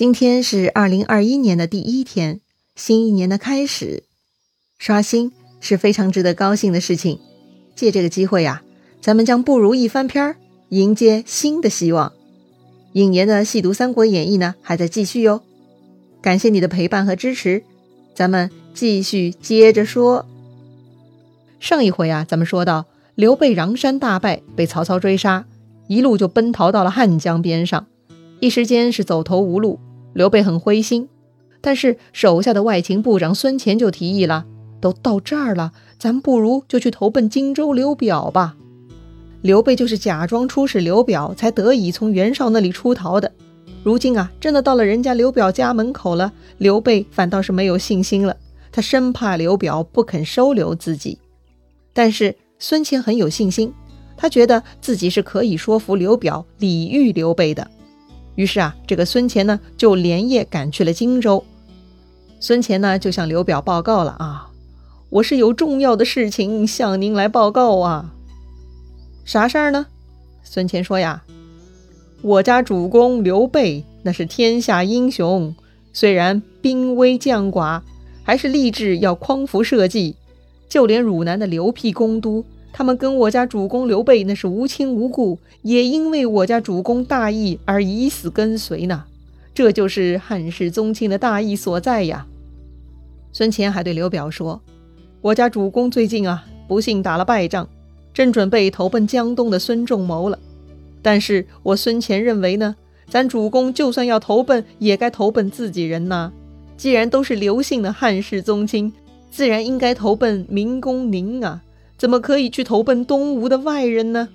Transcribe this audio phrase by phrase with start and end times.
[0.00, 2.40] 今天是二零二一年的第一天，
[2.74, 4.04] 新一年的开始，
[4.78, 5.30] 刷新
[5.60, 7.18] 是非常值得高兴的事情。
[7.76, 8.62] 借这个机会呀，
[9.02, 10.36] 咱们将不如意翻篇，
[10.70, 12.14] 迎接新的希望。
[12.94, 15.42] 影言的细读《三国演义》呢，还在继续哟。
[16.22, 17.62] 感谢你的陪伴和支持，
[18.14, 20.24] 咱们继续接着说。
[21.58, 25.44] 上一回啊，咱们说到刘备禳山大败，被曹操追杀，
[25.88, 27.86] 一路就奔逃到了汉江边上，
[28.40, 29.78] 一时间是走投无路。
[30.12, 31.08] 刘备很灰心，
[31.60, 34.46] 但是手下的外勤部长孙乾就提议了
[34.80, 38.56] ：“都到这儿了，咱不如就去投奔荆州刘表吧。”
[39.42, 43.32] 刘备就是假装出使刘表，才得以从袁绍那里出逃的。
[43.82, 48.36] 如今啊，真的到了人家刘表家门口了，刘备反倒是没有信心了。
[48.70, 51.18] 他生怕刘表不肯收留自己，
[51.94, 53.72] 但是孙乾很有信心，
[54.16, 57.66] 他觉得自己是可以说服刘表礼遇刘备的。
[58.34, 61.44] 于是啊，这个孙乾呢就连夜赶去了荆州。
[62.38, 64.50] 孙乾呢就向刘表报告了啊，
[65.10, 68.14] 我是有重要的事情向您来报告啊。
[69.24, 69.86] 啥事儿呢？
[70.42, 71.22] 孙乾说呀，
[72.22, 75.54] 我家主公刘备那是天下英雄，
[75.92, 77.82] 虽然兵微将寡，
[78.22, 80.16] 还是立志要匡扶社稷。
[80.68, 82.44] 就连汝南的刘辟公都。
[82.72, 89.04] 他们跟我家主公刘备那是无亲无故，也因为我家主公大义而以死跟随呢。
[89.52, 92.26] 这就是汉室宗亲的大义所在呀。
[93.32, 94.60] 孙乾还对刘表说
[95.20, 97.68] ：“我家主公最近啊，不幸打了败仗，
[98.14, 100.38] 正准备投奔江东的孙仲谋了。
[101.02, 102.76] 但是我孙乾认为呢，
[103.08, 106.32] 咱主公就算要投奔，也该投奔自己人呐。
[106.76, 108.92] 既然都是刘姓的汉室宗亲，
[109.30, 111.62] 自然应该投奔明公您啊。”
[112.00, 114.30] 怎么可以去投奔东吴的外人呢？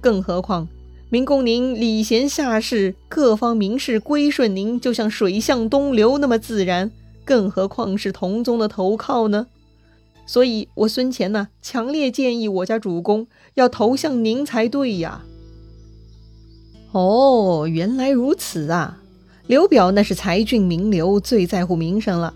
[0.00, 0.66] 更何况
[1.10, 6.90] 明公您礼贤下士，各方名士归顺您，就像水向东流那么自然。
[7.26, 9.48] 更何况是同宗的投靠呢？
[10.24, 15.20] 所以，我孙乾呢，强烈建议我家主公要投向您才对呀。
[16.92, 19.02] 哦，原来如此啊！
[19.46, 22.32] 刘表那是才俊名流，最在乎名声了。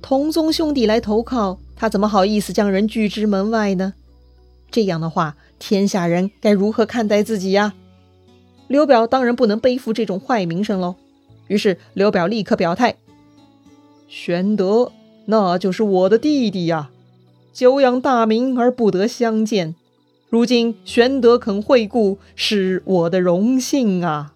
[0.00, 1.60] 同宗兄弟来投靠。
[1.82, 3.94] 他怎么好意思将人拒之门外呢？
[4.70, 7.74] 这样的话，天下人该如何看待自己呀？
[8.68, 10.94] 刘表当然不能背负这种坏名声喽。
[11.48, 12.94] 于是刘表立刻表态
[14.06, 14.92] ：“玄德
[15.24, 16.90] 那就是我的弟弟呀，
[17.52, 19.74] 久仰大名而不得相见，
[20.30, 24.34] 如今玄德肯惠顾，是我的荣幸啊。”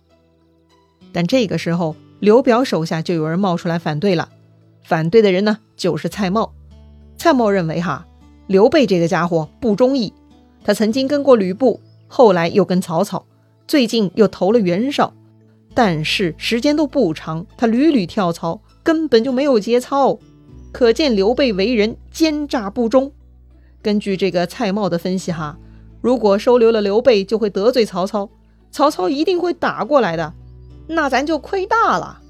[1.15, 4.31] 但这个时候，刘表手下就有人冒出来反对了。
[4.83, 6.51] 反对的人呢，就是蔡瑁。
[7.19, 8.07] 蔡瑁认为，哈，
[8.47, 10.13] 刘备这个家伙不忠义。
[10.63, 13.25] 他曾经跟过吕布，后来又跟曹操，
[13.67, 15.13] 最近又投了袁绍，
[15.75, 20.19] 但是时间都不长，他屡屡跳槽，根本就没有节操。
[20.73, 23.11] 可见刘备为人奸诈不忠。
[23.81, 25.57] 根据这个蔡瑁的分析，哈，
[26.01, 28.29] 如果收留了刘备，就会得罪曹操，
[28.71, 30.35] 曹操一定会打过来的，
[30.89, 32.21] 那咱就亏大了。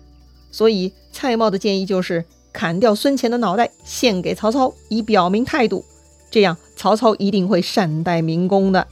[0.51, 2.25] 所以蔡瑁的建议就是。
[2.57, 5.85] 砍掉孙乾的脑袋，献给曹操，以表明态度。
[6.31, 8.87] 这样，曹操一定会善待民工的。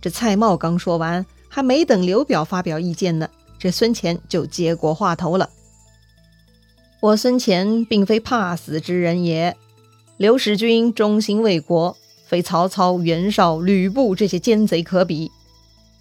[0.00, 5.50] 这蔡瑁刚说完，还没等刘表发表意见呢，这孙乾就接过话头了
[7.00, 9.54] ：“我孙乾并非怕死之人也。
[10.16, 11.94] 刘使君忠心为国，
[12.26, 15.30] 非曹操、袁绍、吕布这些奸贼可比。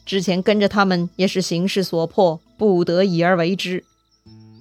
[0.06, 3.84] 之前跟着他们，也是形势所迫，不得已而为之。”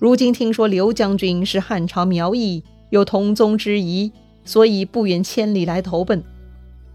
[0.02, 4.10] 如今听说刘将军是汉朝苗裔，有同宗之谊，
[4.44, 6.24] 所以不远千里来投奔。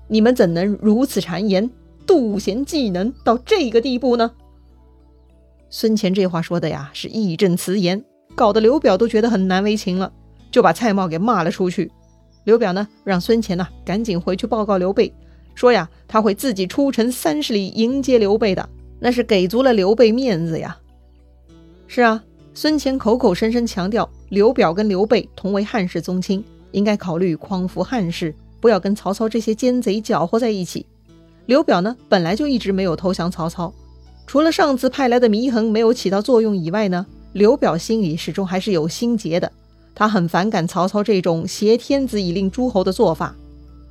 [0.10, 1.72] 你们怎能如此谗言，
[2.06, 4.30] 妒贤嫉能到这个地步呢？
[5.70, 8.04] 孙乾这话说的呀，是义正辞严，
[8.36, 10.12] 搞得刘表都觉得很难为情了，
[10.52, 11.90] 就把蔡瑁给骂了出去。
[12.44, 15.14] 刘表呢，让孙乾呢赶紧回去报告刘备，
[15.56, 18.68] 说呀，他会自己出城三十里迎接刘备的，
[19.00, 20.78] 那是给足了刘备面子呀。
[21.88, 22.22] 是啊。
[22.60, 30.84] 孙乾口口声声强调刘表跟刘备同为汉室宗亲，应该考虑匡扶汉室，不要跟曹操这些奸贼搅和在一起。
[31.46, 33.72] 刘表呢，本来就一直没有投降曹操，
[34.26, 39.52] 除了上次派来的祢衡没有起到作用以外呢，刘表心里始终还是有心结的。
[39.94, 43.36] 他很反感曹操这种挟天子以令诸侯的做法。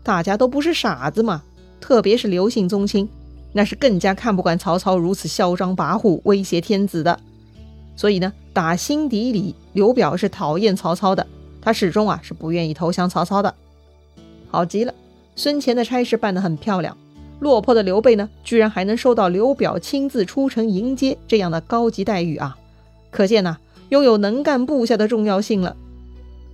[0.03, 1.41] 大家都不是傻子嘛，
[1.81, 3.09] 特别是刘姓宗亲，
[3.53, 7.17] 那是更加看不惯曹操如此嚣张跋扈、威胁天子的。
[7.95, 8.33] 所以呢。
[8.57, 11.27] 打心底里，刘表是讨厌曹操的，
[11.61, 13.55] 他始终啊是不愿意投降曹操的。
[14.49, 14.95] 好极了，
[15.35, 16.97] 孙乾的差事办得很漂亮，
[17.41, 22.57] 落魄的刘备呢，居然还能收到刘表亲自出城迎接这样的高级待遇啊！
[23.11, 23.59] 可见呢，
[23.91, 25.77] 拥有能干部下的重要性了。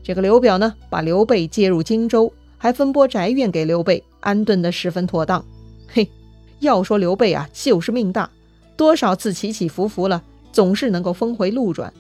[0.03, 5.45] 这个刘表呢，把刘备接入荆州，还分拨宅院给刘备，安顿的十分妥当。
[5.87, 6.11] 嘿，
[6.59, 8.29] 要说刘备啊，就是命大，
[8.77, 10.21] 多少次起起伏伏了，
[10.53, 11.93] 总是能够峰回路转。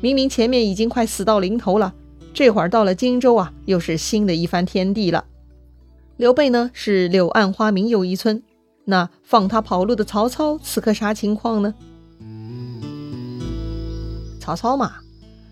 [0.00, 1.92] 明明前面已经快死到临头了，
[2.32, 5.24] 这会儿到了荆州啊，又是新的一番天地了。
[6.16, 8.42] 刘备呢，是柳暗花明又一村，
[8.84, 11.74] 那放他跑路的曹操，此刻啥情况呢？
[14.40, 14.94] 曹操嘛。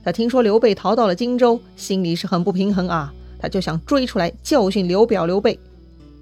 [0.04, 5.58] 他听说刘备逃到了荆州，心里是很不平衡啊，他就想追出来教训刘表、刘备。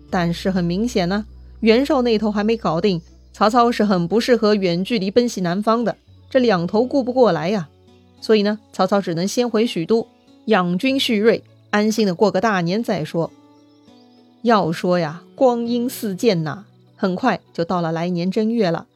[0.08, 1.26] 但是很明显呢，
[1.60, 3.02] 袁绍那头还没搞定，
[3.32, 5.94] 曹操是很不适合远距离奔袭南方的，
[6.34, 7.68] 这两头顾不过来呀。
[8.20, 10.08] 所以呢，曹操只能先回许都
[10.46, 13.30] 养军蓄锐，安心的过个大年再说。
[14.42, 16.64] 要说呀，光阴似箭呐，
[16.96, 18.88] 很快就到了来年正月了。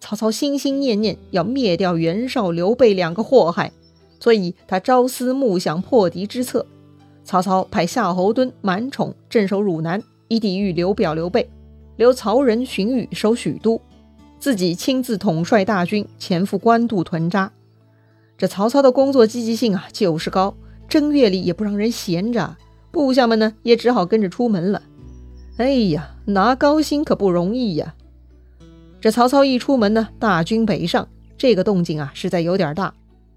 [0.00, 3.70] 曹操心心念念要灭掉袁绍、刘备两个祸害。
[4.18, 6.64] 所以他朝思暮想破敌之策。
[7.22, 11.42] 曹操派夏侯惇、满宠镇守汝南，以抵御刘表、刘备；
[11.96, 13.78] 留曹仁、荀彧守许都，
[14.38, 17.52] 自己亲自统帅大军前赴官渡屯扎。
[18.36, 20.54] 这曹操的工作积极性啊，就是高。
[20.88, 22.56] 正月里也不让人闲着，
[22.90, 24.82] 部下们呢也只好跟着出门了。
[25.56, 27.94] 哎呀，拿高薪可不容易呀！
[29.00, 32.94] 这曹操一出门呢，大军北上，这个动静啊，实在有点大。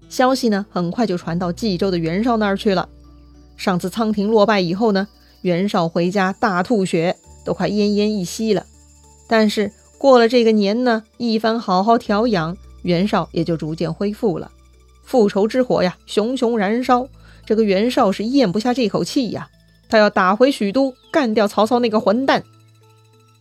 [0.08, 2.88] 消息呢，很快就传到冀州的袁绍那儿去了。
[3.56, 5.08] 上次仓亭落败以后呢，
[5.40, 8.64] 袁绍回家大吐血，都快奄奄一息了。
[9.28, 9.72] 但是
[10.02, 14.50] 过了这个年呢，一番好好调养，袁绍也就逐渐恢复了。
[15.04, 17.06] 复仇之火呀，熊熊燃烧。
[17.46, 19.48] 这个袁绍是咽不下这口气呀，
[19.88, 22.42] 他要打回许都，干掉曹操那个混蛋。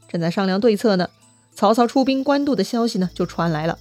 [0.07, 1.09] 正在商量对策呢，
[1.55, 3.79] 曹操出兵官渡的消息呢就传来了。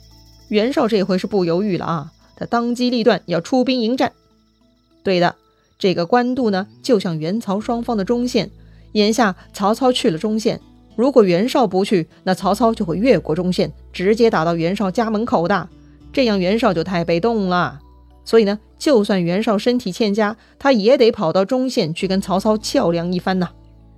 [0.49, 2.12] 袁绍这回是不犹豫了啊。
[2.35, 4.11] 他当机立断要出兵迎战。
[5.03, 5.37] 对的，
[5.79, 8.50] 这个官渡呢，就像袁曹双方的中线。
[8.93, 10.59] 眼下曹操去了中线，
[10.96, 15.69] 如果袁绍不去，那曹操就会越过中线，直接打到袁绍家门口的。
[16.12, 17.81] 这样袁绍就太被动了。
[18.25, 23.48] 所以呢，就算袁绍身体欠佳，他也得跑到中线去跟曹操较量一番呐。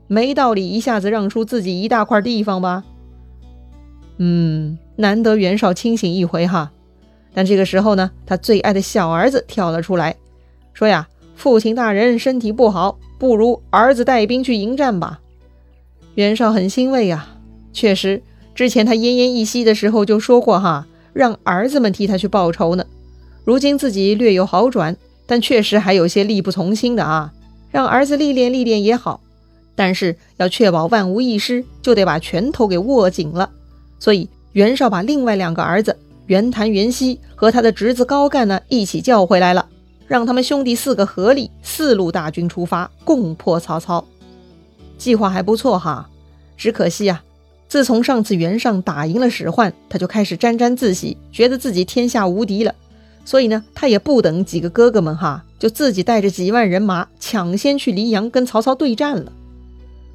[0.06, 2.84] 没道理一下子让出自己一大块地方吧？
[4.18, 6.70] 嗯，难得袁绍清醒一回哈。
[7.34, 10.14] 但这个时候呢，他最爱的小儿子跳了出来，
[10.74, 15.20] 说呀：“父亲大人身体不好，不如儿子带兵去迎战吧。”
[16.14, 17.26] 袁绍很欣慰呀，
[17.72, 18.22] 确实，
[18.54, 22.84] 之前他奄奄一息的时候就说过哈，让儿子们替他去报仇呢。
[23.44, 27.32] 如今自己略有好转，但确实还有些力不从心的啊，
[27.70, 29.20] 让儿子历练历练也好，
[29.74, 33.50] 但是要确保万无一失，就得把拳头给握紧了。
[33.98, 35.96] 所以袁绍把另外两个儿子。
[36.26, 39.66] 袁谭、袁熙和他的侄子高干呢，一起叫回来了，
[40.06, 44.04] 让他们兄弟四个合力，四路大军出发，共破曹操。
[45.02, 46.08] 计划还不错哈，
[46.56, 47.25] 只可惜啊，
[47.66, 52.72] 自从上次袁尚打赢了史涣，他就开始沾沾自喜，觉得自己天下无敌了。
[53.25, 59.32] 所以呢，他也不等几个哥哥们哈，就自己带着几万人马抢先去黎阳跟曹操对战了。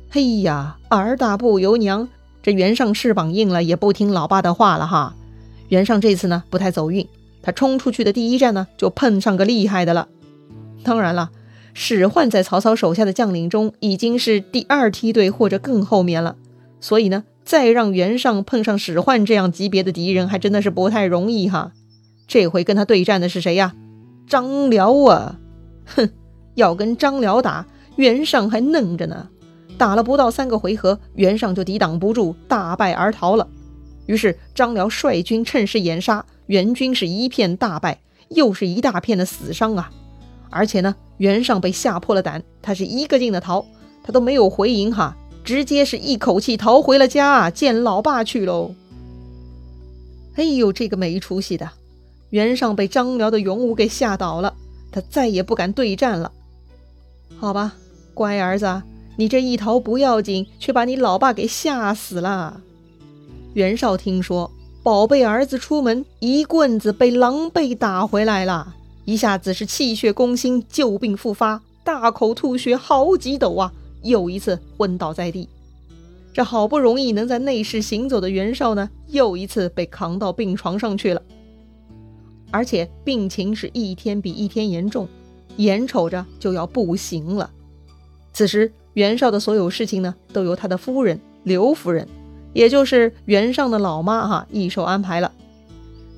[0.10, 2.08] 嘿呀，儿大不由娘，
[2.42, 5.14] 这袁尚翅膀硬了，也不听老爸的话了哈。
[5.68, 7.06] 袁尚这次呢不太走运，
[7.42, 10.08] 他冲出去的第一战呢就碰上个厉害的了。
[10.82, 11.30] 当然了，
[11.80, 16.36] 史涣在曹操手下的将领中已经是第二梯队或者更后面了，
[16.82, 21.74] 所以呢，再让袁尚碰上史涣这样级别的敌人，还真的是不太容易哈。
[22.28, 23.76] 这回跟他对战的是谁呀？
[24.28, 25.40] 张辽啊！
[25.86, 26.10] 哼，
[26.56, 29.30] 要跟张辽打，袁尚还嫩着呢。
[29.78, 33.48] 打了不到三个回合，袁尚就抵挡不住，大败而逃了。
[34.08, 39.92] 于是张辽率军趁势掩杀，援军是一片大败，又是一大片的死伤啊！
[40.50, 43.66] 而且呢，袁尚被吓破了胆，他是一个劲的逃，
[44.04, 48.74] 他都没有回营哈，直接是一口气逃回了家，见老爸去喽。
[50.36, 51.70] 哎呦，这个没出息的，
[52.30, 54.54] 袁尚被张辽的勇武给吓倒了，
[54.92, 56.32] 他再也不敢对战了。
[57.38, 57.74] 好吧，
[58.14, 58.84] 乖儿子，
[59.18, 62.62] 你这一逃不要紧，却把你老爸给吓死了。
[63.54, 64.52] 袁绍听说
[64.84, 68.76] 宝贝儿子出门，一棍子被狼狈打回来了，
[69.08, 73.72] 一下子是气血攻心，旧病复发，大口吐血好几斗啊！
[74.02, 75.48] 又一次昏倒在地。
[76.34, 81.22] 这好不容易能在内室行走的袁绍呢，又一次被扛到病床上去了，
[82.52, 85.08] 而且病情是一天比一天严重，
[85.56, 87.50] 眼瞅着就要不行了。
[88.34, 92.06] 此时袁绍的所有事情呢，都由他的夫人刘夫人。
[92.52, 95.32] 也就是袁尚的老妈哈一手安排了，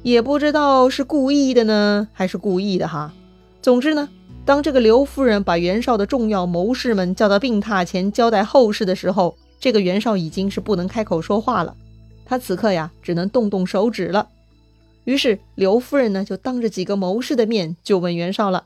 [0.03, 3.13] 也不知道是故意的呢，还是故意的哈。
[3.61, 4.09] 总之呢，
[4.45, 11.75] 当这个刘夫人把袁绍的重要谋士们叫到病榻前交代后事的时候，这个袁绍已经是不能开口说话了。
[12.25, 14.29] 他此刻呀，只能动动手指了。
[15.03, 18.65] 于是刘夫人呢，就当着几个谋士的面，就问袁绍了：“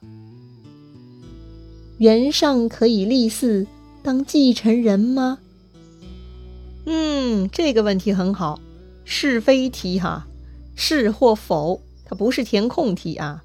[1.97, 3.65] 袁尚可以立嗣
[4.03, 5.39] 当继承人吗？”
[6.85, 8.59] 嗯，这个问题很好，
[9.05, 10.27] 是非题哈，
[10.75, 13.43] 是或否，它不是填空题啊。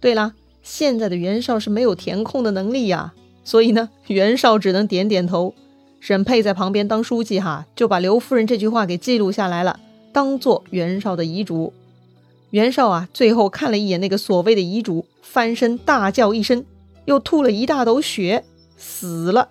[0.00, 5.54] 对了，现在的袁绍是没有填空的能力呀，所以呢，袁绍只能点点头。
[6.00, 9.80] 沈佩在旁边当书记哈，就把刘夫人这句话给记录下来了，
[10.12, 11.72] 当做袁绍的遗嘱。
[12.50, 16.64] 袁绍啊，最后看了一眼那个所谓的遗嘱，翻身大叫一声，
[17.06, 18.44] 又吐了一大斗血，
[18.76, 19.48] 死了。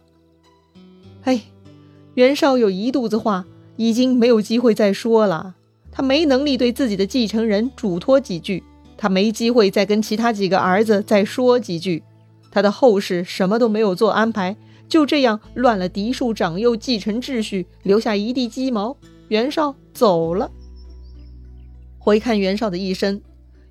[1.24, 1.42] 哎。
[2.14, 5.56] 袁绍有一肚子话，已经没有机会再说了。
[5.96, 8.62] 他没能力对自己的继承人嘱托几句，
[8.98, 12.04] 他没机会再跟其他几个儿子再说几句。
[12.52, 14.58] 他的后事什么都没有做安排，
[14.90, 18.98] 就这样乱了嫡庶长幼继承秩序，留下一地鸡毛。
[19.30, 20.52] 袁绍走了。
[21.98, 23.22] 回看袁绍的一生，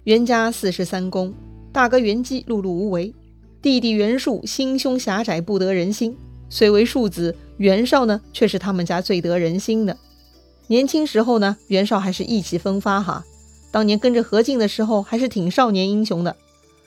[0.05, 1.35] 袁家四十三公，
[1.73, 3.15] 大哥袁基碌碌无为，
[3.61, 6.17] 弟弟袁术心胸狭窄，不得人心。
[6.49, 9.95] 虽为庶子，袁绍呢却是他们家最得人心的。
[10.67, 13.25] 年轻时候呢，袁绍还是意气风发哈。
[13.71, 16.37] 当年跟着何进的时候，还是挺少年英雄的。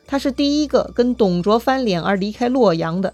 [0.07, 3.13] 他是第一个跟董卓翻脸而离开洛阳的。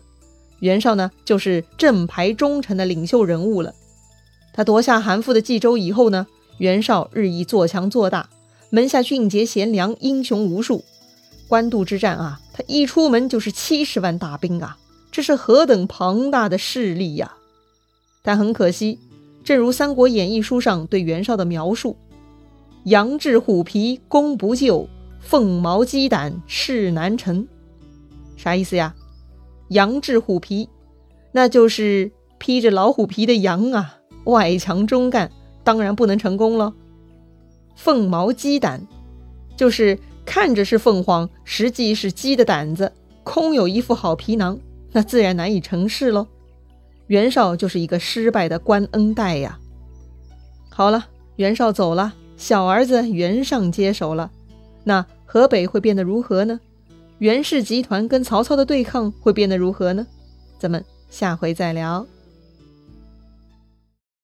[0.60, 3.74] 袁绍呢，就是正牌忠臣的领袖人物了。
[4.54, 6.28] 他夺下韩馥的冀州以后呢，
[6.60, 8.30] 袁绍日益做强做大，
[8.70, 10.86] 门下俊杰贤良，英雄无数。
[11.48, 14.78] 官渡之战啊，他一出门就是七十万大兵啊。
[15.12, 17.34] 这是何等庞大的势力呀！
[18.24, 19.00] 但很可惜，
[19.44, 21.98] 正如《三国演义》书上对袁绍的描述
[22.86, 24.88] ：“羊至虎皮攻不就，
[25.20, 27.48] 凤毛鸡胆事难成。”
[28.38, 28.96] 啥意思呀？
[29.70, 30.70] 羊至虎皮，
[31.32, 35.32] 那就是披着老虎皮的羊啊，外强中干，
[35.64, 36.74] 当然不能成功了。
[37.76, 38.86] 凤毛鸡胆，
[39.58, 42.92] 就是看着是凤凰，实际是鸡的胆子，
[43.24, 44.60] 空有一副好皮囊。
[44.92, 46.28] 那自然难以成事喽。
[47.14, 49.60] 袁绍就是一个失败的官恩代呀。
[50.72, 51.06] 好了，
[51.36, 54.32] 袁绍走了，小儿子袁尚接手了。
[54.84, 56.60] 那河北会变得如何呢？
[57.20, 60.08] 袁氏集团跟曹操的对抗会变得如何呢？
[60.58, 62.04] 咱们下回再聊。